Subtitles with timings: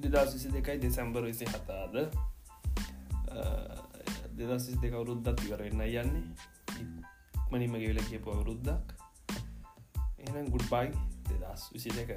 [0.00, 1.94] දෙදස් විසි දෙකයි දෙසැම්බර් විසි හතාද
[4.38, 6.22] දෙදස් විසි දෙක අවුරුද්දත් ඉවරවෙන්න යන්නේ.
[7.50, 8.94] මනිම ගෙවල කියපු අවුරුද්දක්.
[10.18, 10.92] එනම් ගුඩ්බයි
[11.30, 12.14] දෙදස් විසි දෙක